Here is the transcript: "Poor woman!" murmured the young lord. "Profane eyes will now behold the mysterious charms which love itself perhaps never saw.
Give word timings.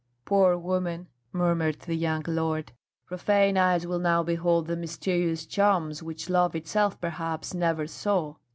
"Poor 0.25 0.57
woman!" 0.57 1.09
murmured 1.31 1.81
the 1.81 1.93
young 1.93 2.23
lord. 2.27 2.71
"Profane 3.05 3.55
eyes 3.55 3.85
will 3.85 3.99
now 3.99 4.23
behold 4.23 4.65
the 4.65 4.75
mysterious 4.75 5.45
charms 5.45 6.01
which 6.01 6.27
love 6.27 6.55
itself 6.55 6.99
perhaps 6.99 7.53
never 7.53 7.85
saw. 7.85 8.33